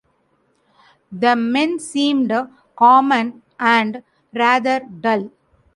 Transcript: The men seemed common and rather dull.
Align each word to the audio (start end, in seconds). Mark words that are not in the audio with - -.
The 1.11 1.35
men 1.35 1.77
seemed 1.77 2.33
common 2.75 3.43
and 3.59 4.01
rather 4.33 4.79
dull. 4.79 5.29